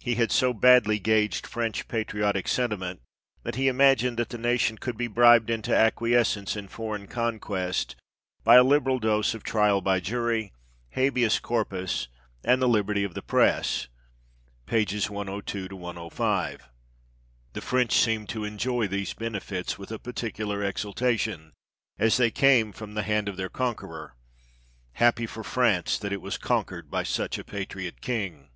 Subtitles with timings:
[0.00, 3.02] He had so badly gauged French patriotic sentiment,
[3.44, 7.94] that he imagined that the nation could be bribed into acquiescence in foreign conquest
[8.42, 10.52] by a liberal dose of trial by jury,
[10.96, 12.08] habeas corpus,
[12.42, 13.86] and the liberty of the press
[14.66, 15.08] (pp.
[15.08, 16.68] 102 105)."
[17.52, 21.52] The French seemed to enjoy these benefits with a particular exul tation,
[21.96, 24.16] as they came from the hand of their conqueror;
[24.94, 28.48] happy for France, that it was conquered by such a patriot King